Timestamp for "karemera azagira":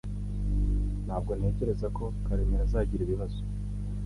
2.25-3.01